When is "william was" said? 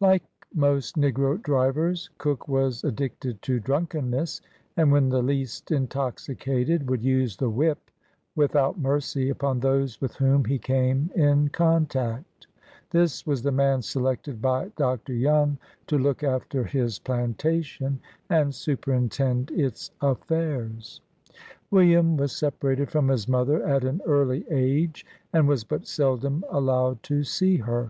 21.70-22.32